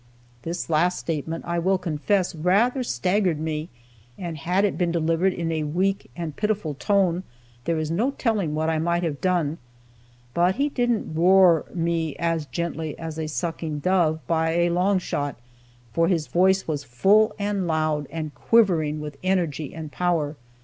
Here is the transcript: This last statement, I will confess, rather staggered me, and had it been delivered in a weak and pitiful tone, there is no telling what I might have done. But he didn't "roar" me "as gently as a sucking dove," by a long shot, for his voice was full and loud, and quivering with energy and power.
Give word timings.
This 0.41 0.67
last 0.67 0.97
statement, 0.97 1.45
I 1.45 1.59
will 1.59 1.77
confess, 1.77 2.33
rather 2.33 2.81
staggered 2.81 3.39
me, 3.39 3.69
and 4.17 4.35
had 4.35 4.65
it 4.65 4.75
been 4.75 4.91
delivered 4.91 5.31
in 5.31 5.51
a 5.51 5.61
weak 5.61 6.09
and 6.15 6.35
pitiful 6.35 6.73
tone, 6.73 7.21
there 7.65 7.77
is 7.77 7.91
no 7.91 8.09
telling 8.09 8.55
what 8.55 8.67
I 8.67 8.79
might 8.79 9.03
have 9.03 9.21
done. 9.21 9.59
But 10.33 10.55
he 10.55 10.69
didn't 10.69 11.13
"roar" 11.13 11.65
me 11.75 12.15
"as 12.15 12.47
gently 12.47 12.97
as 12.97 13.19
a 13.19 13.27
sucking 13.27 13.77
dove," 13.77 14.25
by 14.25 14.53
a 14.55 14.71
long 14.71 14.97
shot, 14.97 15.35
for 15.93 16.07
his 16.07 16.25
voice 16.25 16.67
was 16.67 16.83
full 16.83 17.35
and 17.37 17.67
loud, 17.67 18.07
and 18.09 18.33
quivering 18.33 19.01
with 19.01 19.17
energy 19.21 19.71
and 19.71 19.91
power. 19.91 20.35